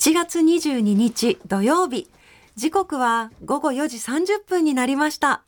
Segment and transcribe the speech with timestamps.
[0.00, 2.08] 7月22日土曜日。
[2.56, 5.42] 時刻は午後4時30分になりました。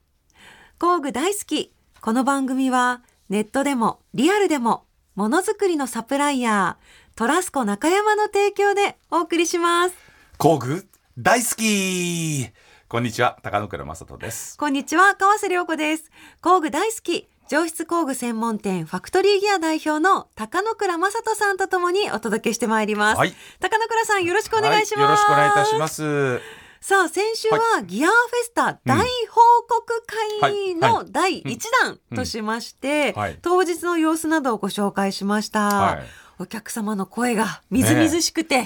[0.78, 1.72] 工具大好き。
[2.02, 4.84] この番組はネットでもリアルでも
[5.14, 9.94] ものづくりのサプライヤートラスコ中山の提供でお送りします。
[10.36, 12.46] 工具大好き。
[12.88, 13.38] こんにちは。
[13.42, 14.58] 高野倉正人です。
[14.58, 15.14] こんにちは。
[15.14, 16.10] 川瀬良子です。
[16.42, 23.34] 工具大好き上質工具専門店ファクトリーギア代表の高野倉正人さんとともにお届けしてまいります、はい。
[23.60, 26.40] 高野倉さんよろしくお願いします、はい、よろしくお願いいたします。
[26.80, 30.02] さあ先週はギアフェスタ大報告
[30.40, 36.02] 会の第1弾としまして、当日の様子などをご紹介しました、はい。
[36.38, 38.64] お客様の声がみずみずしくて、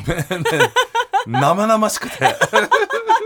[1.26, 2.36] 生々しくて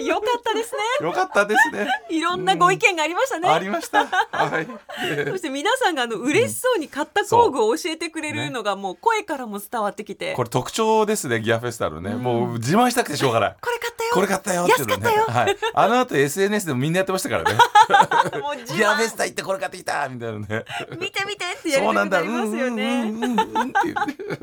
[0.06, 1.06] よかったですね。
[1.06, 1.86] よかったですね。
[2.09, 4.06] いろんなご意見がありましたね、ありました。
[4.06, 4.66] はい。
[5.28, 12.23] そして皆さんがあの嬉しそうに買った工具を教えてくれるのがもう声からも伝わってきて、これ特徴ですねギアフェスタのね、うん。
[12.23, 13.56] もう自慢したくてしょうがない。
[13.60, 14.10] これ買ったよ。
[14.15, 14.93] これ買ったよっていうのね。
[14.93, 15.26] 安かったよ。
[15.26, 17.59] はい、あの後 SNS でもみんなやってましたからね。
[18.40, 20.09] もう自ギアフェス慢タ行ってこれ買ってきた。
[20.09, 20.65] みたいなね。
[20.98, 23.12] 見て見てってやりたくなりますよね、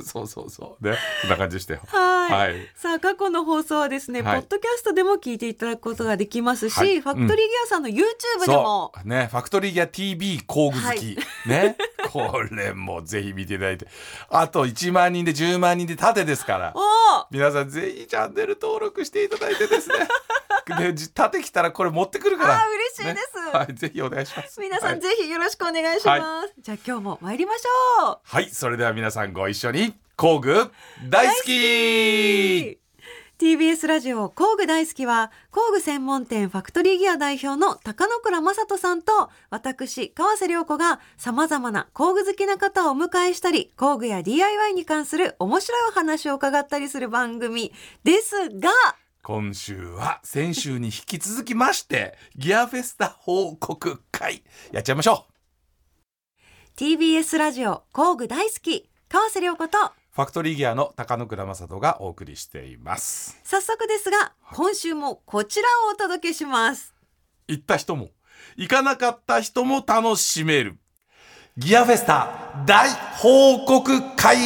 [0.03, 0.97] そうそうそうね。
[1.22, 1.81] そんな感じでしたよ。
[1.88, 2.67] はい、はい。
[2.75, 4.41] さあ過去の放送はですね、はい。
[4.41, 7.00] ポッドキャストでも聞いていただくことができますし、はい。
[7.02, 8.02] ファクトリーギアさんの YouTube
[8.45, 9.08] でも、そう。
[9.08, 11.78] ねファクトリーギア TV 工具好き、ね。
[12.12, 13.88] これもぜひ見ていただいて。
[14.30, 16.73] あと1万人で10万人で縦ですから。
[17.31, 19.95] 皆さんぜひチャンネル登録していただいてですね。
[20.80, 22.56] でじ縦来たらこれ持ってくるから。
[22.56, 23.45] あー嬉しいです。
[23.45, 23.52] ね。
[23.52, 23.73] はい。
[23.73, 24.59] ぜひお願いします。
[24.59, 25.02] 皆さんはい。
[25.02, 28.20] ぜひよろしくお願いします、じゃあ今日も参りましょう。
[28.23, 28.50] はい。
[28.50, 30.72] それでは皆さんご一緒に工具
[31.09, 32.86] 大好き
[33.39, 47.71] TBS ラジオ工具大好きは工具専門店ファクトリーギア代表の高野倉正人さんと私川瀬良子が様々な工具好きな方をお迎えしたり工具や DIY に関する面白いお話を伺ったりする番組
[48.03, 48.71] ですが
[49.21, 54.41] 今週は先週に引き続きましてギアフェスタ報告会
[54.72, 55.33] やっちゃいましょう。
[56.75, 59.78] TBS ラジオ工具大好き川瀬良子と
[60.17, 63.39] ファクトリーギアの高野倉正人がお送りしています。
[63.44, 66.95] 早速ですが今週もこちらをお届けします。
[67.47, 68.09] 行った人も
[68.56, 70.79] 行かなかった人も楽しめる。
[71.56, 74.38] ギアフェスタ大報告会。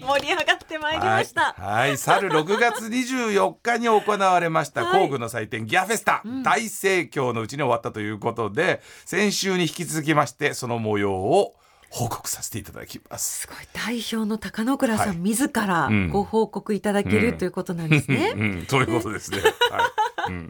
[0.00, 5.02] 盛り上がってまいりました、はい、はい、去る6月24日に行われましたはい。
[5.02, 6.42] 工具の祭典ギアフェスタ、うん。
[6.42, 11.56] 大盛況のうちに終わったということで先週に引き続きましてその模様を
[11.92, 13.40] 報告させていただきます。
[13.42, 13.56] すごい。
[13.74, 15.16] 代表の高野倉さん、はい。
[15.18, 16.08] 自らうん。
[16.08, 17.38] ご報告いただける、うん。
[17.38, 18.32] ということなんですね。
[18.34, 19.40] うん、そういうことですね。
[19.40, 19.52] はい。
[20.24, 20.48] 改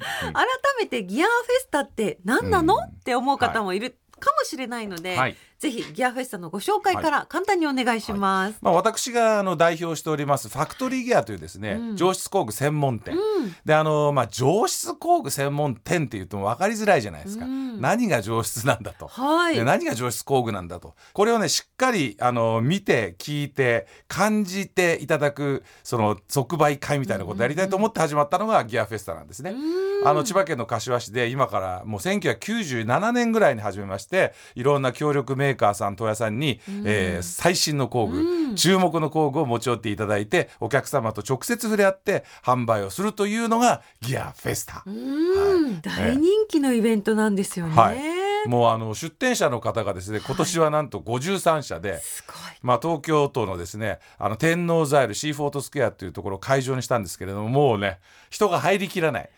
[0.78, 2.82] めてギアフェスタって何なの、うん。
[2.84, 8.58] って思う方もいるかもしれないので、はいぜひギアフェスタのご紹介から簡単にお願いします。
[8.62, 11.96] まあ、私があの代表しておりますファクトリーギアというですね、うん。
[11.96, 13.54] 上質工具専門店、うん。
[13.64, 17.80] であのまあ上質工具専門店って言っても分かりづらいじゃないですか、うん。
[17.80, 19.54] 何が上質なんだと、はい。
[19.54, 20.96] で何が上質工具なんだと。
[21.12, 29.52] これをねしっかりあの見て聞いて感じていただくその即売会みたいなことをやりたいと思って始まったのがギアフェスタなんですね。
[29.52, 30.08] うん。
[30.08, 44.90] あの千葉県の柏市で今からもう1997年ぐらいに始めましていろんな協力メーカーさん問屋さんに、うんえー最新の工具、うん注目の工具を持ち寄っていただいてお客様と直接触れ合って販売をするというのがギアフェスタう。
[44.90, 47.74] んはい大人気のイベントなんですよね。
[47.74, 52.36] はいもうあの出店者の方がですね今年はなんと53社で、すごい。
[52.62, 57.98] まあ、東京都のですねあの天王ザイルシーフォートスクエアというところを会場にしたんですけれどももうね
[58.30, 59.30] 人が入りきらない、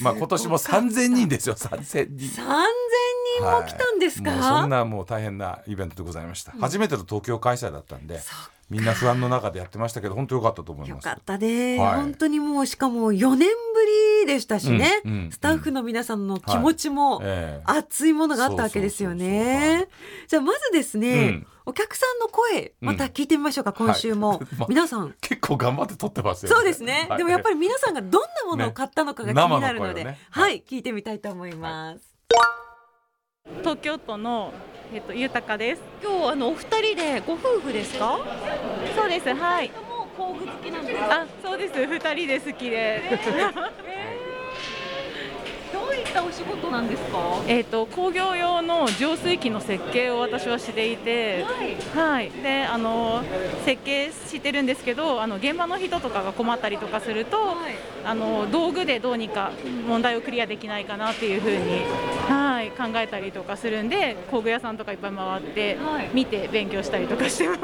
[0.00, 2.42] まあ、今年も3000人ですよ3000人。
[3.44, 4.30] も来たんですか？
[4.30, 8.32] はいそんなもう大変なイベントでございました、初めての東京開催だったんでそ
[8.70, 11.04] みんな不安の中でやってましたけど本当良かったと思います。
[11.06, 11.96] よかったね、はい。
[11.96, 13.46] 本当にもうしかも4年ぶ
[14.24, 17.62] りでしたしね、うんうんスタッフの皆さんの気持ちもええ。
[17.66, 19.82] 熱いものがあったわけですよね。
[19.82, 20.28] い。
[20.28, 21.46] じゃあまずですね、うん。
[21.66, 25.14] お客さんの声また聞いてみましょうか、今週も、は いま皆さん。
[25.20, 27.18] 結構頑張って撮ってますよそうですね、はい。
[27.18, 30.02] でもやっぱり皆さんがどんなものを買ったのかが気になるので、ね。
[30.02, 30.18] 生の声をね。
[30.30, 32.00] はい、聞いてみたいと思います、
[33.62, 34.52] 東京都の、
[34.92, 35.82] えっと、豊かです。
[36.02, 38.18] 今日あのお二人でご夫婦ですか？
[38.94, 39.34] そうです。
[39.34, 39.68] はい。
[39.70, 41.86] もう工具好きなんですあ、そうです。
[41.86, 43.02] 二人で好きで。
[45.72, 47.18] どういっったお仕事なんですか？
[47.48, 51.44] えー、と工業用の浄水器の設計を私はしていて、
[51.94, 53.24] はい、であの
[53.64, 57.56] 設計してるんですけどあの現場の人とかが困ったりとかすると、
[58.04, 59.50] あの道具でどうにか
[59.88, 61.56] 問題をクリアできないかなっていうふうに、
[62.32, 66.10] はい、考えたりとかするんで工具屋さんとかいっぱい回って、はい。
[66.14, 67.60] 見て勉強したりとかしてます。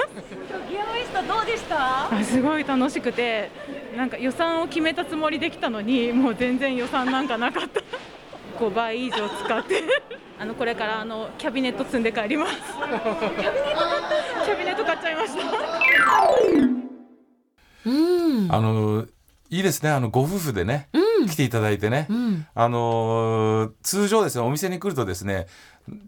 [0.70, 2.15] ギアウェイスタどうでした？
[2.15, 3.50] あすごい楽しくて
[3.97, 7.81] なんか予算を決めたつもりできたのにもう全然予算なんかなかった。
[8.59, 9.82] 5倍以上使って。
[10.41, 12.55] あのこれからあのキャビネット積んで帰ります。
[14.44, 15.43] キャビネット買っちゃいました。
[17.87, 19.06] うんあの
[19.50, 19.91] いいですね。
[19.91, 20.89] あのご夫婦でね、
[21.29, 22.47] 来ていただいてね、うん。
[22.55, 25.47] あのー通常ですねお店に来るとですね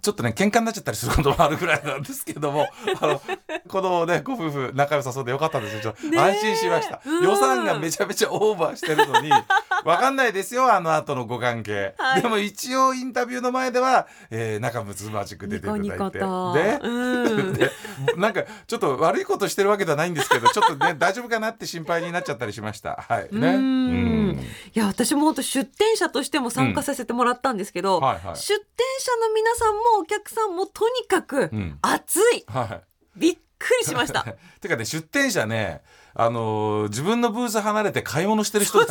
[0.03, 2.67] ちょっとね喧嘩になっちゃったりすることもあるぐらいなんですけども
[3.01, 3.23] あの
[3.67, 5.81] このねご夫婦仲良さそうでよかったですよ。
[5.81, 9.31] ちょっと安心しました、うん予算がめちゃめちゃオーバーしてるのに
[9.85, 12.23] わかんないですよあの後のご関係、はい。
[12.23, 15.89] でも一応インタビューの前では、えー仲睦まじく出ていただいて。
[15.89, 16.53] ニコニコと。
[16.55, 17.53] でうん。
[17.55, 17.71] で
[18.17, 23.05] なんかちょっと悪いことしてるわけではないんですけどちょっとね 大丈夫かなって心配になっちゃったりしました。
[23.09, 23.29] はい。
[23.35, 23.49] ね。
[23.55, 24.41] うん。
[24.75, 28.05] いや私も本当出店者としても参加させてもらったんですけど、うん。
[28.05, 28.37] はいはい。
[28.37, 31.79] 出店者の皆さんもお客さんもとにかくうん。
[31.83, 32.81] 熱い、はい。
[33.19, 34.25] びっくりしました。
[34.61, 35.83] てかね出店者ね
[36.15, 38.87] あのー自分のブース離れて買い物してる人が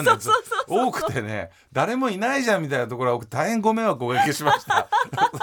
[0.68, 4.88] 多くてね誰もいないじゃんみたいなところは僕大変ご迷惑をおかけしました。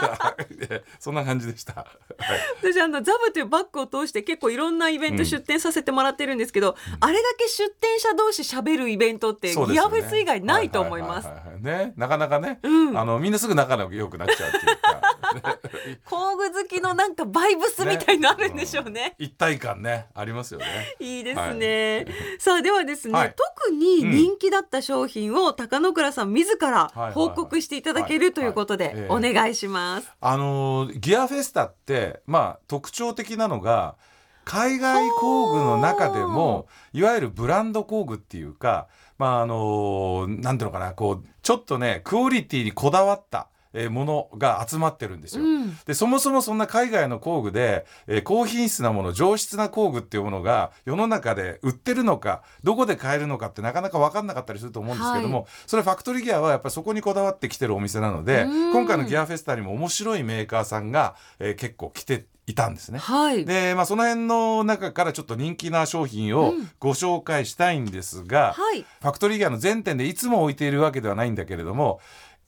[0.99, 1.87] そんな感じでした、はい。
[2.63, 11.29] 私あのザブというバッグを通して結構いろんなイベント出店させてもらってるんですけど、あれだけ出店者同士喋るイベントってギアフェス以外ないと思います。
[11.61, 12.99] ねなかなかね、うん。
[12.99, 14.77] あのみんなすぐ仲良くなっちゃうっていう。
[14.77, 14.86] か
[16.05, 19.15] 工具好きのなんかバイブスみたいのあるんでしょうね。
[19.19, 20.07] 一体感ね。
[20.15, 20.67] ありますよね。
[21.01, 22.07] いいですね、
[22.39, 23.35] さあではですね、はい。
[23.37, 28.95] 特に人気だった商品を高野倉さん自らはい報告していただけるということはい。
[28.95, 29.31] ではい。
[29.31, 30.09] お願いします。
[30.21, 33.97] あのーギアフェスタってまあ特徴的なのが
[34.45, 38.87] 海外工具の中でもいわゆるブランド工具っていうか
[39.19, 45.45] まああのーなんていうのかなこうちょっとねクオリティにこだわったえーものが集まってるんですよ。
[45.45, 62.99] うんでそもそもそんな海外の工具で、えー高品質なもの上質な工具っていうものが世の中で売ってるのかどこで買えるのかってなかなか分かんなかったりすると思うんですけども、はそれファクトリーギアはやっぱりそこにこだわってきてるお店なのでうん今回のギアフェスタにも面白いメーカーさんが、えー結構来ていたんですね。
[63.01, 63.45] はい。
[63.45, 68.83] でまあ、その辺の中からちょっと人気な商品をうんご紹介したいんですが、はい。
[68.83, 71.99] ファクトリーギアの全店でいつも置いているわけではないんだけれども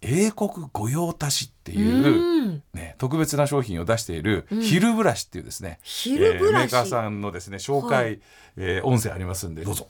[0.01, 6.55] 英国御用達っていう、うんね、特別な商品を出しているうんヒルブラシっていうですね、ヒルブラシ。
[6.55, 8.21] えーメーカーさんのですね紹介、はい
[8.57, 9.87] えー音声ありますんでどうぞ。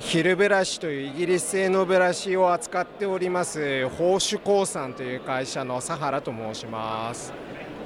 [0.00, 7.32] ヒルブラシというイギリス製のブラシを扱っております宝珠鉱産という会社のサハラと申します。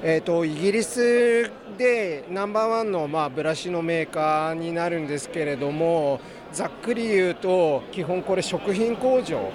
[0.03, 6.19] えー、とイギリスでナンバーワンの、まあ、ブラシのメーカーになるんですけれども
[6.51, 9.49] ざっくり言うと基本これ食品工場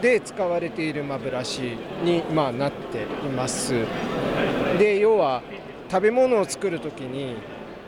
[0.00, 3.74] で使われている、まあ、ブラシに、まあ、なっています。
[4.78, 5.42] で要は
[5.90, 7.36] 食べ物を作るときに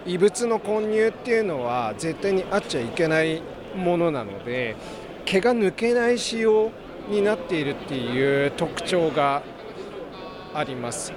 [0.06, 3.43] 異物の混入っていうのは絶対にあっちゃいけない
[3.75, 4.76] ものなので
[5.25, 6.70] 毛が抜けない仕様
[7.08, 9.43] になっているっていう特徴が
[10.55, 11.12] あります。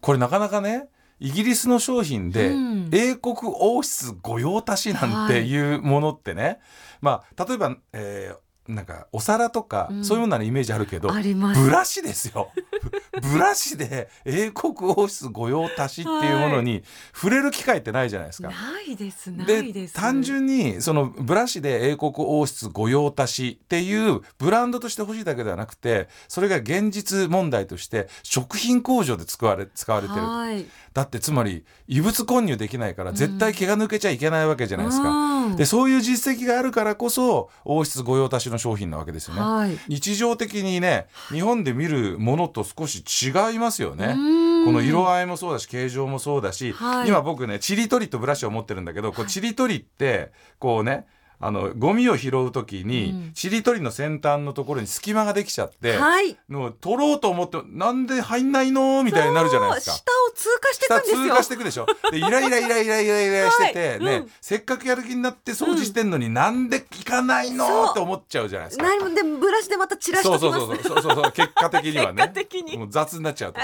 [0.00, 0.88] これなかなかね
[1.20, 6.58] イギリスの商品で、うん英国王室御用達なんていうものってね、
[7.02, 11.08] まあ例えば、えーなんかお皿とか、うんそういうようなイメージあるけど。
[11.08, 12.52] ブラシですよ
[13.32, 16.82] ブラシで英国王室御用達っていうものに
[17.14, 18.48] 触れる機会ってないじゃないですか。
[18.48, 19.30] ないです。
[19.30, 19.94] なでいです。
[19.94, 30.66] 単純にそのブラシで英国王室御用達っていうブランドとして欲しいだけではなくてそれが現実問題として食品工場で使われ使われてるはい。
[30.98, 35.08] だってつまり異物混入できないから絶対毛が抜けちゃいけないわけじゃないですか。
[35.08, 39.40] うんでそういう実績があるからこそ王室御用達の商品なわけですよね。
[39.40, 39.78] はい。
[39.88, 44.14] 日常的にね日本で見るものと少し違いますよね。
[44.16, 51.06] うんこの色合いもそうだし形状もそうだし、はい今僕ねチリトリとブラシを持ってるんだけど、こうチリトリってこうね
[51.40, 56.36] あのゴミを拾う時に、うんチリトリの先端のところに隙間ができちゃって、はい。
[56.48, 59.96] の取ろうと思ってなんで入んないのみたいになるじゃないですか。
[59.96, 68.84] 下を通過していくんですよ下通過していくでしょでイライライライライライラしてて、ね、はいうんせっかくやる気になって掃除してんのに、なんで行かないのそうって思っちゃうじゃないですか。
[68.84, 73.60] 何もでもブラシでまた散らしそうときますそうそうそうそうそう結果的にはね結果的にもう雑になっちゃうと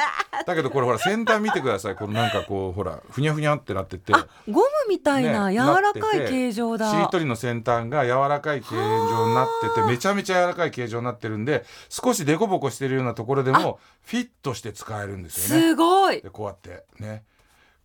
[0.46, 15.68] だけどこれほら先端見てくださいこのなんかこうほらふにゃふにゃってなっててあゴムみたいなね柔らかい形状だ、しりとりの先端が柔らかい形状になっててめちゃめちゃ柔らかい形状になってるんで少しデコボコしてるようなところでもフィットして使えるんですよね。
[15.68, 16.20] すごい。
[16.22, 17.24] でこうやってね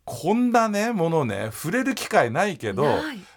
[0.09, 2.83] こんなねものね触れる機会ないけど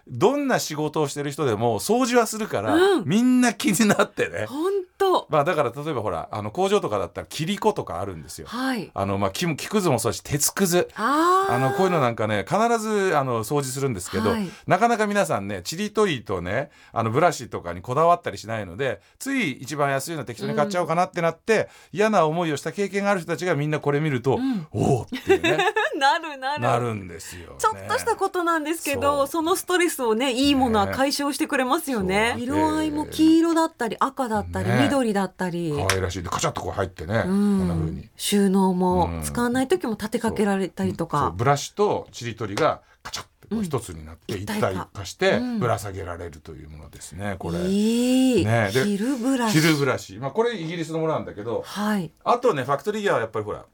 [0.09, 3.05] どんな仕事をしてる人でも掃除はするから、うん。
[3.07, 4.47] みんな気になってね。
[4.47, 8.47] 本当まあだから例えばほらあの工場とかだったら切り子とかあるんですよ。
[8.49, 8.91] はい。
[8.95, 10.89] あのまあ木も木くずもそうだし鉄くず。
[10.97, 11.55] あー。
[11.55, 14.49] あのこういうのなんかね必ずあの掃除するんですけど、はい。
[14.67, 24.67] なかなか皆さんねちりとりとねあのブラシとかにこだわったりしないのでつい一番安いの適当に買っちゃおうかなってなって、嫌な思いをした経験がある人たちがみんなこれ見ると、ん。
[24.73, 25.59] おおっていうね。
[26.03, 27.57] なるなるなるんですよ、ね。
[27.59, 29.27] ちょっとしたことなんですけそどう。
[29.27, 32.33] そのストレスをねいいものは解消してくれますよね。
[32.35, 32.43] そう。
[32.43, 34.83] 色合いも黄色だったり赤だったり、ね。
[34.85, 36.23] 緑だったり、可愛らしい。
[36.23, 38.01] でカチャッとこう入ってね、うこんな風に。
[38.01, 39.23] ん、収納もうん。
[39.23, 45.59] 使わない時も立てかけられたりとか、ブラシとちりとりがカチャッとこう一つになってうん一体化してうん。
[45.61, 47.59] ぶら下げられるというものですねこれ。
[47.67, 48.71] いい、ね。
[48.73, 49.61] でヒルブラシ。
[49.61, 52.11] ヒルブラシ、まあ、これイギリスのものなんだけどはい。
[52.25, 53.65] あとねファクトリーギアはやっぱりほら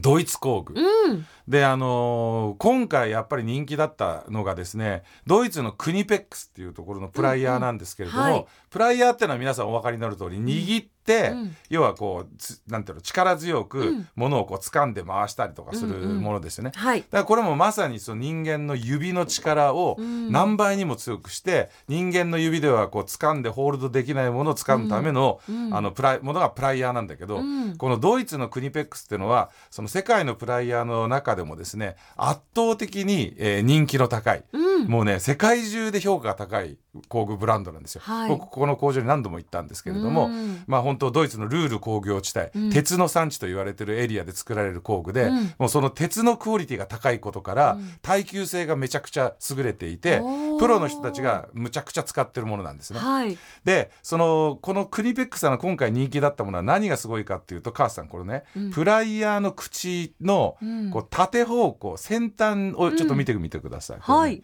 [0.00, 1.26] ドイツ工具、うん。
[1.48, 8.34] であのー今回やっぱり人気だったのがですねドイツのクニペックスっていうところのプライヤーなんですけれども、うんうん。
[8.34, 8.46] はい。
[8.70, 11.56] プライヤーっていうのは皆さんお分かりになる通り握って、うん。
[11.68, 14.08] 要はこうつなんていうの力強うくん。
[14.14, 16.72] 物をこう掴んで回したりとかするうんうんものですよね。
[16.74, 17.00] はい。
[17.00, 20.30] だからこれもまさにその人間の指の力をうん。
[20.32, 27.76] 何倍にも強くして、人間の指ではこう掴んでホールドできないものを掴むための,、うんあのプライものがプライヤーなんだけど、うん。
[27.76, 34.86] このドイツのクニペックスっていうのはその世界のプライヤーの中でもですね圧倒的に、えー人気の高い、うん。
[34.86, 36.76] もうね世界中で評価が高い
[37.08, 38.02] 工具ブランドなんですよ。
[38.04, 38.28] はい。
[38.28, 40.62] 僕ここの工場に何度も行ったんですけれども、うん。
[40.66, 42.70] まあ本当ドイツのルール工業地帯、うん。
[42.70, 45.54] 鉄の産地と言われてるエリアで作られる工具で、うん。
[45.58, 47.92] もうその鉄のクオリティが高いことから、うん。
[48.02, 50.20] 耐久性がめちゃくちゃ優れていて
[50.58, 52.98] プロの人たちがむちゃくちゃ使ってるものなんですね。
[52.98, 53.38] はい。
[53.64, 58.70] でそのこのクニペックさんの今回人気だったものは何がすごいかっていうと母さんこれね、うん。
[58.70, 60.90] プライヤーの口のうん。
[60.90, 63.96] こう縦方向先端をちょっと見てみてください。
[63.96, 64.42] ねはい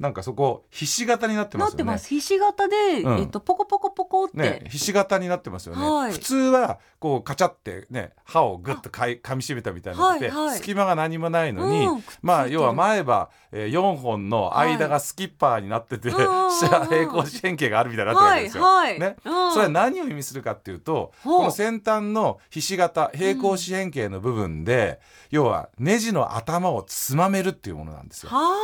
[0.00, 1.84] なんかそこひし形になってますよね。
[1.84, 2.08] なってます。
[2.08, 3.18] ひし形で、うん。
[3.18, 6.12] えっとポコポコポコって、ね、ひし形になってますよね、はい。
[6.12, 10.56] 普通はこうカチャってね歯をグッとかい噛みしめたみたいになってて、はいはい。
[10.56, 16.50] 隙間が何もないのに、うんまあ要は前歯、えー、4本の間がスキッパーになってて、うんうんうん。
[16.56, 18.62] 下平行四辺形があるみたいになってるわけですよ。
[18.62, 19.00] はいはい。
[19.00, 19.16] ね。
[19.22, 19.52] うん。
[19.52, 28.30] それは何を意味するかっていうとこの先端のひし形平行四辺形の部分で、要はネジの頭をつまめるっていうものなんですよ。
[28.30, 28.56] は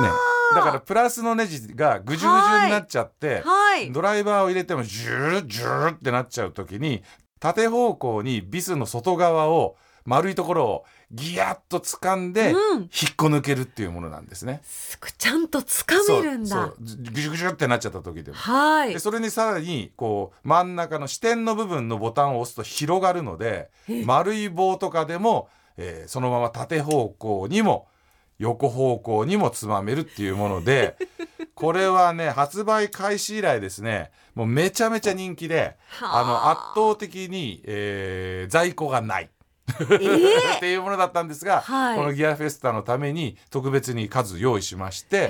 [0.00, 0.08] ね。
[0.52, 3.92] あ、だからプラスのネジがぐじゅぐじゅになっちゃって、はい。
[3.92, 7.02] ドライバーを入れてもジュルジュルってなっちゃう時に
[7.40, 12.80] 縦方向にビスの外側を丸いところをギヤッと掴んで、うん。
[12.80, 14.60] 引っこ抜けるっていうものなんですね。
[14.64, 15.12] すごい。
[15.12, 16.72] ちゃんとつかめるんだ。
[16.78, 18.36] ぐじゅぐじゅってなっちゃった時でも。
[18.36, 18.92] はい。
[18.94, 24.04] でそれにさらにこう真ん中の支点の部分のボタンを押すと広がるのでえ。
[24.04, 27.86] 丸い棒とかでも、えーそのまま縦方向にも
[28.38, 30.96] 横方向にもつまめるっていうもので
[31.54, 36.22] これはね発売開始以来ですねもうめちゃめちゃ人気であ。
[36.22, 39.30] のは圧倒的に、えー在庫がない。
[39.80, 40.54] えー。
[40.56, 41.96] っていうものだったんですが、はい。
[41.96, 45.28] このギアフェスタのために特別に数用意しまして、へー。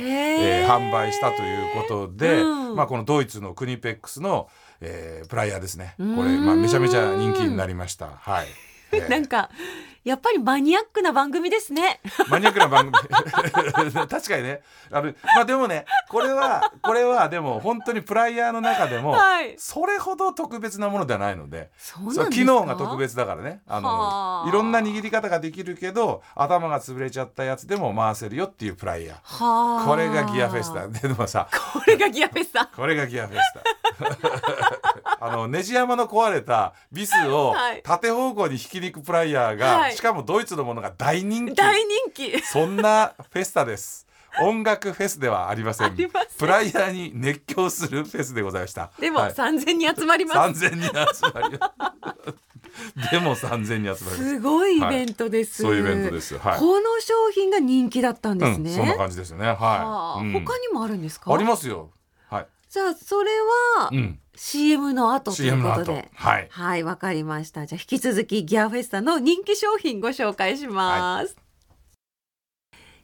[0.63, 2.77] えー販売したということで、うん。
[2.77, 4.51] まあ、このドイツのクニペックスの、
[4.83, 5.95] えープライヤーですね。
[5.97, 8.11] これ、うんまあ、めちゃめちゃ人気になりました。
[8.21, 8.47] はい。
[8.93, 9.09] えー。
[9.09, 9.49] なんか
[10.09, 12.01] やっぱりマニアックな番組ですね。
[12.31, 12.93] マニアックな番組。
[14.09, 14.63] 確かにね。
[14.91, 19.55] あのまあでもねこれはこれはでも本当にプライヤーの中でも、はい。
[19.59, 21.71] それほど特別なものではないので。
[21.77, 22.23] そうなんですか？
[22.25, 23.61] そう機能が特別だからね。
[23.69, 24.45] あはあ。
[24.45, 29.45] のいろんな握り方ができるけど頭が潰れちゃったやつでも回せるよっていうプライヤー。
[29.45, 29.87] はあ。
[29.87, 30.89] これがギアフェスタ。
[30.89, 32.67] ででもさこれがギアフェスタ。
[32.75, 33.61] これがギアフェスタ
[35.21, 44.07] あのネジ山の壊れたビスを はい縦方向に引きに行くプライヤーが、はいしかもドイツのものが大人気大人気そんなフェスタです。
[44.41, 45.97] 音楽フェスではありません。
[46.39, 48.91] プライヤーに熱狂するフェスでございました。
[49.01, 51.73] でもはい、3000人集まります三千人集まりま
[52.27, 53.11] す。
[53.11, 54.29] でも三千人集まります。
[54.29, 56.39] すごいイベントです、そういうイベントです。
[56.39, 56.59] はい。
[56.59, 59.47] この商品が人気だったんですね、うん、そんな感じですよね。
[59.47, 59.59] ははい。
[59.61, 61.35] あうん他にもあるんですか？
[61.35, 61.91] ありますよ。
[62.31, 62.47] はい。
[62.69, 63.31] じゃあそれ
[63.77, 64.21] は、うん。
[64.39, 66.09] CM の後ということで。
[66.15, 67.67] はいはい、わかりました。
[67.67, 71.37] じゃあ引き続きギアフェスタの人気商品ご紹介します。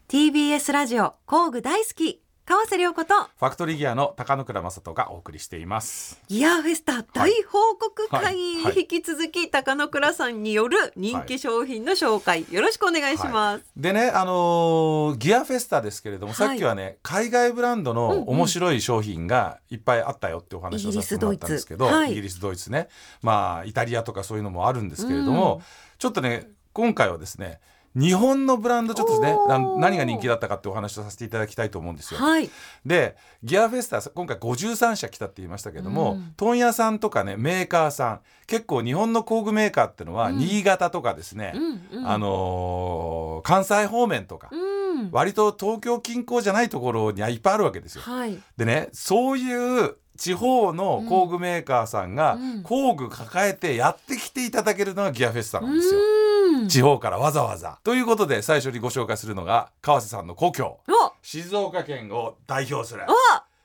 [0.09, 6.21] TBS ラジオ工具大好き川瀬良子とファクトリーギアの高野倉正人がお送りしています。
[6.29, 8.63] ギアフェスタ大報告会、はい。
[8.65, 8.81] はい。
[8.81, 13.65] 引き続き高野倉さんによる人気商品の紹介、よろしくお願いします。
[13.79, 16.49] でね、あのーギアフェスタですけれども、はい。
[16.49, 21.97] さっきはね海外ブランドの面白い商品がいっぱいあったよってお話をさせてもらったんですけどイギリスドイツ。
[21.97, 22.13] はい。
[22.13, 22.89] イギリスドイツね。
[23.23, 25.63] まあイタリアとかそういうのもあるんですけれども、
[25.97, 27.61] ちょっとね今回はですね
[27.97, 29.37] 日本のブランドちょっとね
[29.79, 32.21] 何が人気だったかってお話をさせていただきたいと思うんですよ。
[32.21, 32.51] はい、
[32.85, 36.33] でギアフェスタ今回53社来たって言いましたけども、うん。
[36.37, 40.39] 問屋さんとかねメーカーさん結構日本の工具メーカーってのは、うん。
[40.39, 42.09] 新潟とかですね、うんうん。
[42.09, 48.03] あのー関西方面とか、うん、割と東京近郊じゃないところにはいっぱいあるわけですよ。
[48.03, 52.63] はい、でねそういう地方の工具メーカーさんがうん。
[52.63, 56.01] 工具抱えてやってきていただけるのがギアフェスタなんですよ。
[56.01, 56.24] うん
[56.69, 57.79] 地方からわざわざ。
[57.85, 60.79] ということで最初にご紹介するのが川瀬さんの故郷。
[60.89, 61.13] お。
[61.23, 63.13] 静岡県を代表する、お。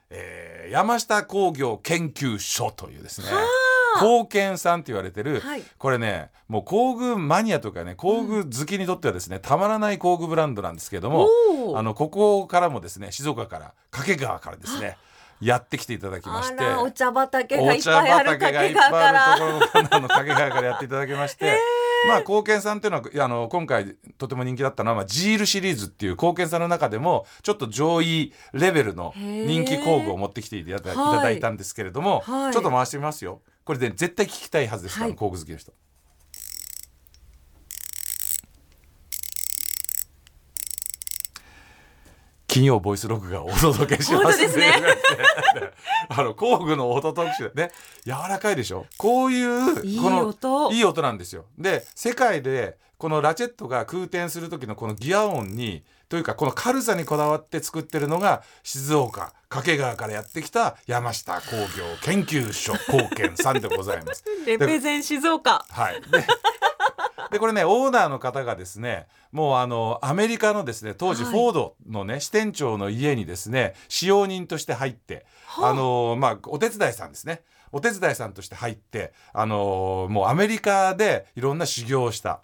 [0.09, 3.27] えー山下工業研究所というですね
[3.99, 5.63] 工研さんって言われてる、はい。
[5.79, 11.27] これねもう工具マニアとかね工具好きにとってはですね、たまらない工具ブランドなんですけれども
[11.75, 14.97] あのここからもですね静岡から掛川からですね
[15.41, 19.33] やってきていただきましてお茶畑がいっお茶ぱいある畑がい掛っぱい川から。
[19.33, 21.57] あるところのあの掛川からやっていただきまして。
[22.07, 35.73] まあ貢献さんっていうのはあの今回とても人気だったのは、まあ、ジールシリーズっていう貢献さんの中でもちょっと上位レベルの人気工具を持ってきていただいはいただいたんですけれども、はいちょっと回してみますよこれで絶対聞きたいはずですから、はい工具好きの人。
[42.49, 44.57] 金曜ボイス録画をお届けします。
[44.57, 44.73] ね。
[46.09, 47.71] あの工具の音特集ね。
[48.05, 48.87] 柔らかいでしょ？
[48.97, 50.71] こういういいこの音。
[50.71, 51.45] いい音なんですよ。
[51.59, 64.23] で世界でこのラチェットが空転する時のこのギア音にというかこの軽さにこだわって作ってるのが静岡掛川からやってきた山下工業研究所貢献さんでございます。
[64.47, 65.63] レペゼン静岡。
[65.69, 66.01] はい、
[67.31, 71.31] ででこれねオーナーの方がですねもうあのアメリカのですね当時はい。
[71.31, 75.69] フォードのね、支店長の家にですね使用人として入って、はあ。
[75.69, 77.41] あのまあお手伝いさんですね。
[77.71, 82.41] お手伝いさんとして入ってあのもうアメリカでいろんな修行をした。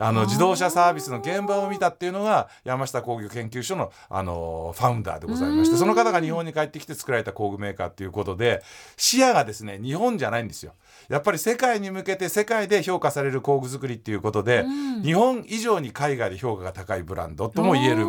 [0.00, 5.74] あの自動車サービスの現場を見たっていうのが山下工業研究所の、あのファウンダーでございましうん。
[5.74, 8.62] てその方が日本に帰ってきて作られた工具メーカーっていうことで
[8.96, 10.74] 視野がですね日本じゃないんですよ。
[11.08, 15.02] やっぱり世界に向けて世界で評価される工具作りっていうことで、うん。
[15.02, 18.06] 日本以上に海外で評価が高いブランドとも言える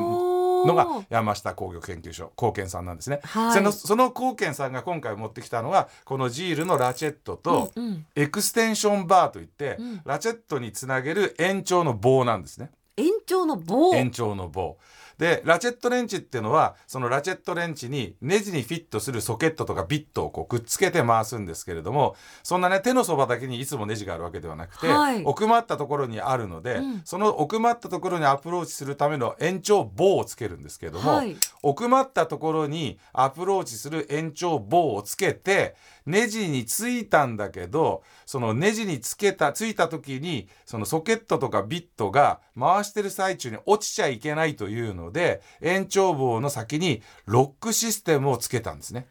[0.65, 3.19] ののが山下工業研究所貢献さんなんですね。
[3.23, 7.71] はいそのその貢献さんが今回持ってきたのはこのジールのラチェットと、
[8.15, 12.71] エクステンションバーといって、うんラチェットにつなげる延長の棒なんですね。
[12.97, 13.93] 延長の棒。
[13.95, 14.77] 延長の棒。
[15.19, 25.23] でラチェットレンチっていうのはそのラチェットレンチにネジにフィットするソケットとかビットをこうくっつけて回すんですけれどもそんなね手のそばだけにいつもネジがあるわけではなくて、はい。
[25.23, 27.01] 奥まったところにあるので、うん。
[27.05, 31.35] その奥まったところにアプローチするための延長棒をつけるんですけれども、はい。
[31.61, 35.75] 奥まったところにアプローチする延長棒をつけて
[36.09, 49.07] ネジについたんだけどそのネジにつけたついた時にそのソケットとかビットが回してる最中に落ちちゃいけないというので延長棒の先にロックシステムをつけたんですね。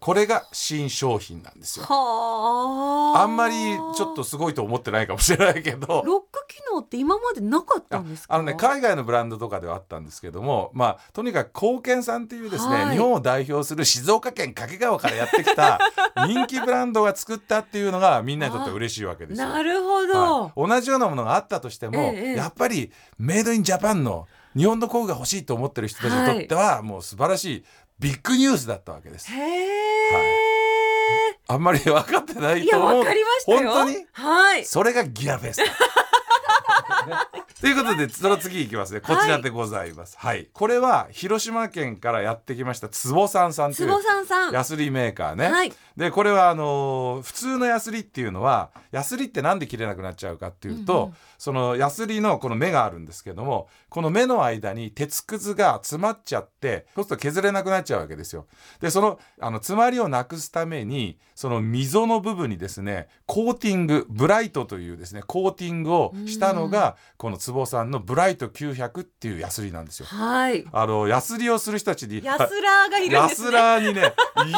[0.00, 1.86] これが新商品なんですよ。
[1.86, 3.22] はあ。
[3.22, 3.54] あんまり
[3.96, 6.02] ちょっとすごいと思ってないかもしれないけど。
[6.06, 8.34] ロック機能って今までなかったんですか？
[8.34, 15.78] あのね海外のブランドとかではあったんですけどもまあとにかく貢献さんっていうですね、はい日本を代表する静岡県掛川からやってきた
[16.26, 19.48] 人気ブランドが作ったっていうのがみんなにとって嬉しいわけですよ。
[19.48, 20.42] なるほど。
[20.44, 27.64] はい同じようなものがあったとしても、ええやっぱりメイドインジャパンの日本の工具が欲しいと思ってる人たちにとっては、もう素晴らしい
[28.00, 29.30] ビッグニュースだったわけです。
[29.32, 29.68] へえ。
[31.48, 32.98] あんまり分かってないいやと思う。
[33.00, 33.72] わかりましたよ。
[33.72, 34.06] 本当に？
[34.12, 34.64] はい。
[34.64, 35.64] それがギアフェスタ。
[37.62, 39.00] ねということでその次いきますね。
[39.00, 40.16] こちらでございます。
[40.18, 44.52] はい、これは広島県からやってきました坪さんさんという坪さんさん。
[44.52, 45.72] ヤスリメーカーね、はい。
[45.96, 51.14] でこれはあのー普通のヤスリっていうのはヤスリってなんで切れなくなっちゃうかっていうと、うんうん。
[51.38, 58.46] そのヤスリのこの目があるんですけどもこの目の間に鉄くずが詰まっちゃってそうすると削れなくなっちゃうわけですよ。
[58.80, 70.06] でそのあの詰まりをなくすためにその溝の部分にですねコーティングブライトというですねコーティングをしたのがこの坪壺さんのブライト900っていうヤスリなんですよ。
[70.06, 74.12] はいあのヤスリをする人たちにヤスラーがいるんヤスですねラーにね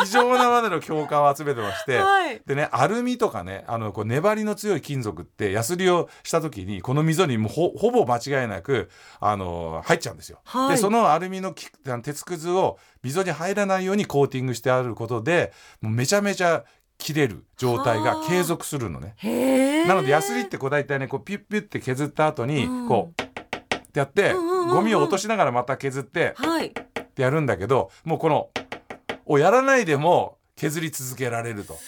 [0.05, 10.40] 異常なまでの共感を集めてまして、はいでねアルミとかねあのこう粘りの強い金属ってヤスリをした時にこの溝にもうほほぼ間違いなくあの入っちゃうんですよ。
[10.44, 16.64] はいでそのアルミのきあの鉄くずを溝に入らないようにコーティングしてあることでもうめちゃめちゃ
[17.00, 19.16] 切れる状態が継続するのね。
[19.86, 22.88] なのでヤスリってこう大体ねこうピュッピュッって削った後にうん。
[22.88, 26.66] こうってやってゴミを落としながらまた削ってはい。
[26.66, 26.72] っ
[27.14, 28.50] てやるんだけどもうこの
[29.26, 31.78] をやらないでも削り続けられると。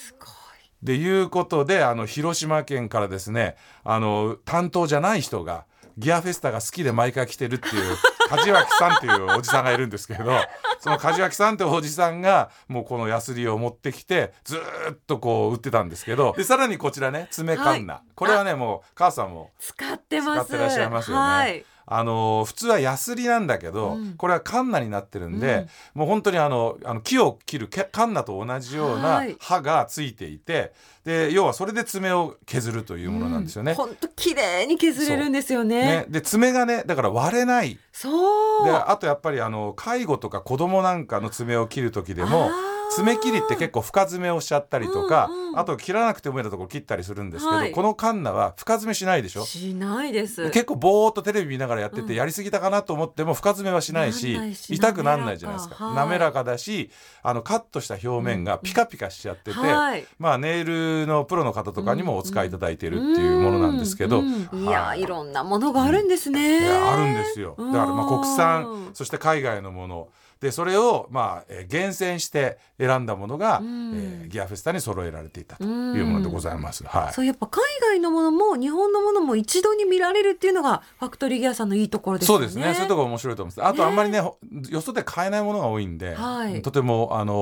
[0.81, 5.65] でいうことであの広島県からですねあの担当じゃない人が
[5.97, 7.97] ギアフェスタが好きで毎回来てるっていう
[8.29, 10.31] 梶脇さんっていうおじさんがいるんですけれど
[10.79, 20.47] その梶脇さんっておじさんがもうこのヤスリを持ってきてずーっとこう売ってたんですけどでさらにこちらね爪カンナ、これはねもう母さんも使ってます。
[20.47, 21.23] 使ってらっしゃいますよね。
[21.23, 24.13] はいあの普通はヤスリなんだけど、うん。
[24.13, 29.35] これはカンナになってるんで、もう本当にあのあの木を切るけカンナと同じようなはい。
[29.39, 30.73] 刃がついていて
[31.05, 33.73] で要はそれで爪を削るというものなんですよね。
[33.73, 35.85] 本当綺麗に削れるんですよね。
[35.85, 36.05] ね。
[36.09, 37.77] で爪がねだから割れない。
[37.91, 38.65] そう。
[38.65, 42.49] であとやっぱりあの介護とか子供なんかの爪を切る時でも
[42.91, 47.71] 爪切りって結構深爪をしちゃったりとか、うんうんあと切らなくてもいいところ切ったりするんですけど、はい。
[47.71, 49.45] このカンナは深爪しないでしょ？
[49.45, 50.49] しないです。
[50.49, 54.35] 結構ぼーっとテレビ見ながらやってて、うんやりすぎたかなと思っても深爪はしないし
[54.67, 55.75] 痛くなんないじゃないですか。
[55.93, 56.89] 滑らか滑らかだし
[57.21, 60.07] あのカットした表面がピカピカしちゃってて、はい。
[60.17, 64.63] まあネイルのプロの方とかにもお使いいただいてるっていうものなんですけど、うんうん。
[64.63, 64.65] い。
[64.65, 67.53] やはいいろんなものがあるんですね、あるんですよ。
[67.59, 68.95] だからまあ国う産ん。
[68.95, 70.07] そして海外のもの
[70.43, 75.67] でそれをまあ、えー厳選して選んだものが、うんえーギアフェスタに揃えられていたとい
[76.01, 76.83] うものでございます。
[76.85, 82.39] はいそうやっぱ海外のものも日本のものも一度に見られるっていうのがファクトリーギアさんのいいところですよね。
[82.39, 82.73] そうですね。
[82.73, 83.67] そういうところ面白いと思います。
[83.67, 84.37] あとあんまりね、ほ
[84.69, 87.33] よそで買えないものが多いんで、はいとてもあの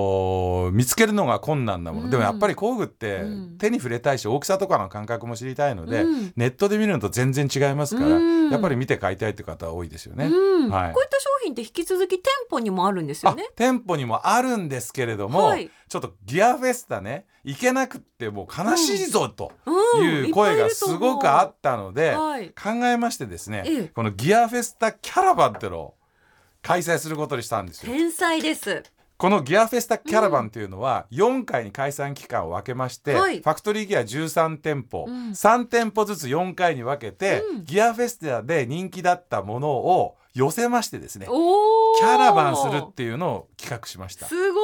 [0.70, 2.06] ー見つけるのが困難なもの。
[2.06, 10.26] うんでもやっぱり工具ってうん手に触れたいし、大きさとかの感覚も知りたいので、うんネットで見るのと全然違いますから、うんやっぱり見て買いたいって方は多いですよね。
[10.26, 13.48] うんはいこういった商品って引き続き店舗にもあるんですよあね。
[13.56, 15.70] 店舗にもあるんですけれども、はい。
[15.88, 22.50] ちょっとギアフェスタね行けなくってもう悲しいぞとうんいう声がすごくあったので、はい。
[22.50, 23.84] 考えましてですね、ええ。
[23.88, 25.96] このギアフェスタキャラバンってのを
[26.62, 27.92] 開催することにしたんですよ。
[27.92, 28.84] 天才です。
[29.18, 33.40] このギアフェスタキャラバンというのは4回に開催期間を分けまして、はい。
[33.40, 35.30] ファクトリーギア13店舗、うん。
[35.30, 37.66] 3店舗ずつ4回に分けて、うん。
[37.66, 44.28] ギアフェスタで人気だったものを寄せましてですねャラバンするっていうのを企画しました。
[44.28, 44.60] すご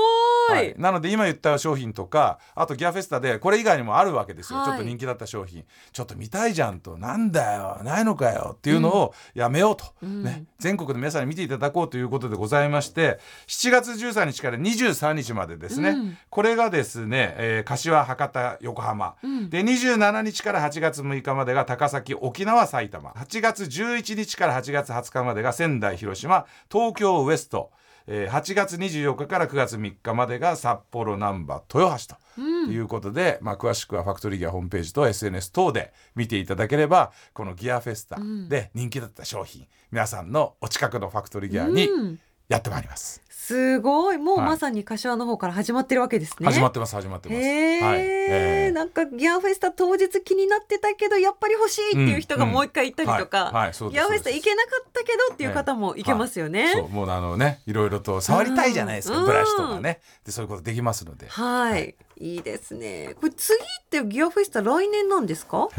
[0.53, 0.71] はい。
[0.71, 4.67] い、なので今言った商品とかあとギアフェスタでこれ以外にもあるわけですよ、はい。
[4.67, 5.63] ちょっと人気だった商品。
[5.91, 6.97] ちょっと見たいじゃんと。
[6.97, 7.81] なんだよ。
[7.83, 8.55] ないのかよ。
[8.57, 10.23] っていうのをやめようと、うん。
[10.23, 16.17] ね、全国の皆さんに見ていただこうということでございまして7月13日から23日までですね、うん。
[16.29, 19.49] これがですね、えー柏博多横浜、うん。
[19.49, 23.11] で27日から8月6日までが高崎沖縄埼玉。
[23.11, 26.45] 8月11日から8月20日までが仙台広島。
[26.71, 27.71] 東京ウエスト
[28.07, 32.71] えー8月24日から9月3日までが札幌難波豊橋とうん。
[32.71, 38.17] いうことで、まあ、詳しくはファクトリーギアホームページと SNS 等で見ていただければこのギアフェスタ
[38.49, 43.21] で人気だった商品、皆さんのお近くのファクトリーギアにうんやってまいります。
[43.29, 44.17] すごい。
[44.17, 44.47] もうはい。
[44.47, 46.45] まさに柏の方から始まってるわけですね。
[46.45, 47.41] 始まってます始まってます。
[47.41, 47.99] へえ、はい。
[47.99, 52.51] えーなんかギアフェスタ当日気になってたけどやっぱり欲しいっていう人がうん。
[52.51, 53.53] もう一回行ったりとか、はい。
[53.53, 53.71] はい。
[53.91, 56.73] ギアフェスタ行けなかったけどっていう方も行けますよね。
[56.73, 56.89] そう。
[56.89, 59.25] もうあのねいろいろと触りたいじゃないですか、うん。
[59.25, 60.01] ブラシとかね。
[60.25, 61.27] でそういうことできますので。
[61.29, 63.15] はい、い、いですね。
[63.19, 65.67] これ次ってギアフェスタ来年なんですか？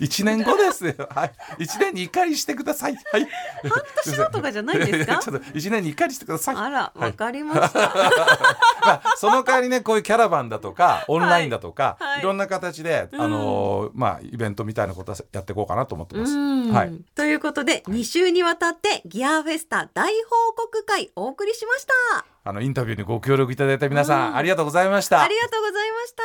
[0.00, 0.94] 一年後ですよ。
[1.14, 1.32] はい。
[1.58, 2.96] 一年に一回してください。
[3.12, 3.26] はい。
[3.68, 5.18] 半年後とかじゃないんですか？
[5.22, 6.56] ちょっと一年に一回にしてください。
[6.56, 7.00] あら、はい。
[7.10, 7.80] わかりました。
[8.84, 12.20] まあ、その代わりねこういうキャラバンだとかオンラインだとか、はい。
[12.20, 13.20] い、ろんな形で、うん。
[13.20, 16.32] あのーまあイベントみたいなことはやっていこうかなと思ってます。
[16.32, 16.72] うん。
[16.72, 16.92] はい。
[17.14, 22.31] ということで2週にわたってギアフェスタ大報告会お送りしました。
[22.44, 24.36] あのインタビューにご協力いただいた皆さん、うん。
[24.36, 25.22] ありがとうございました。
[25.22, 25.34] あり。
[25.38, 26.22] がとうございました。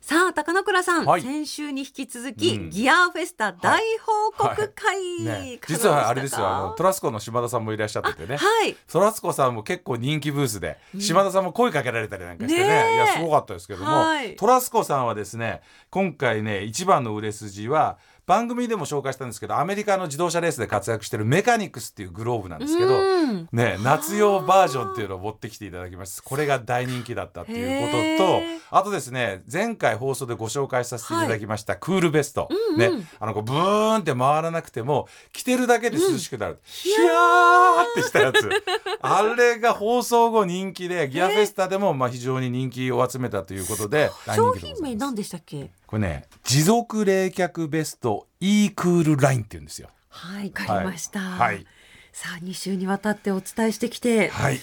[0.00, 2.70] さあ高野倉さん、はい先週に引き続き、うん。
[2.70, 5.84] ギアフェスタ大報告会、ねい、かがでしたか？
[5.84, 6.48] 実はあれですよ。
[6.48, 8.36] あのトラスコの島田さんもいらっしゃっててね。
[8.36, 8.74] はい。
[8.90, 12.66] トラスコさんも結構人気ブースで、島田さんも声かけられたりなんかしてね。
[12.66, 12.94] ねえ。
[12.94, 14.34] いやすごかったですけども、はい。
[14.34, 23.48] トラスコさんはですね今回ね一番の売れ筋は番組でも紹介したんですけどアメリカの自動車レースで活躍してるメカニクスっていうグローブなんですけど、うん。
[23.52, 26.22] ね、夏用バージョンっていうのを持ってきていただきました。
[26.22, 32.98] これが大人気だったっていうこととあとですね前回放送でご紹介させていただきました、クールベスト、うんうん。
[33.00, 38.48] ね、あのこうブーンって回らなくても着てるだけで涼しくなる、ヒヤーってしたやつ。
[39.02, 45.70] あれが放送後人気でギアフェスタでもまあ非常に人気を集めたということで大商品名何でしたっけ？
[45.92, 49.90] これね持続冷却ベスト e クールラインっていうんですよ。
[50.08, 51.66] はいわかりました、はい。
[52.14, 54.58] さあ2週にわたってお伝えしてきて、はい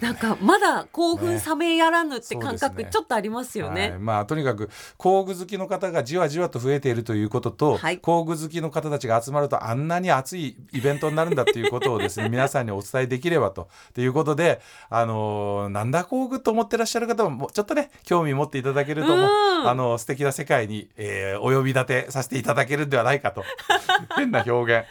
[0.00, 3.90] なんかまだ興奮冷めやらぬって感覚ちょっとありますよね。
[3.90, 7.98] はい、まあとにかく工具好きの方がじわじわと増えているということと、はい。
[7.98, 19.28] 工具好きの方たちが集まるとあんなに熱いイベントになるんだっていうことをですね 皆さんにお伝えできればとということであのーなんだ工具と思ってらっしゃる方ももうちょっとね興味持っていただけるとも
[19.64, 23.42] あの素敵な世界に、えーお呼び立てさせていただけるんではないかと。
[24.16, 24.86] 変な表現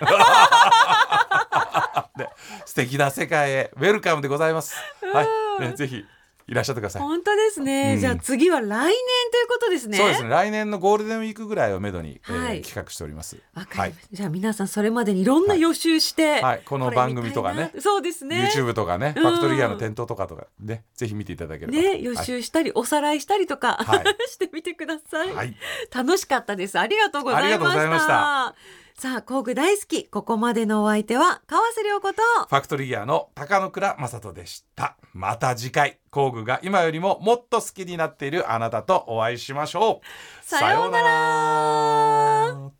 [2.18, 2.30] で
[2.66, 4.76] 素敵な世界へウェルカムでございます。
[5.14, 5.24] は
[5.60, 6.06] い、ね、ぜひ
[6.48, 7.02] いらっしゃってください。
[7.02, 8.00] 本当ですね、うん。
[8.00, 8.94] じゃあ次は来年
[9.32, 9.98] ということですね。
[9.98, 10.30] そうですね。
[10.30, 12.62] 来年のゴールデンウィークぐらいをめどに、えーはい。
[12.62, 13.38] 企画しております。
[13.54, 16.62] わかりました、じゃあ皆さんそれまでにいろんな予習して、はい。
[16.66, 17.72] この番組とかね。
[17.80, 18.52] そうですね。
[18.54, 19.24] YouTube とかね、うん。
[19.24, 20.84] ファクトリーギアの店頭とかとかね。
[20.94, 24.04] ぜひ見ていただければとね予習したり、おさらいしたりとか、はい。
[24.30, 25.56] してみてください、はい、はい。
[25.94, 26.78] 楽しかったです。
[26.78, 27.56] ありがとうございました。
[27.56, 34.96] ありがとうございましたさあ工具大好きここまでのお相手は川瀬良子とファクトリーギアの高野倉正人でした。
[35.12, 40.46] また次回工具が今よりももっと好きになっているあなたとお会いしましょう。
[40.46, 42.72] さようなら。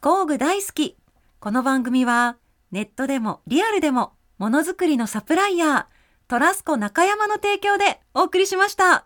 [0.00, 0.96] 工具大好き。
[1.38, 2.38] この番組は
[2.70, 5.84] ネットでもリアルでもものづくりのサプライヤー
[6.28, 9.04] トラスコ中山の提供でお送りしました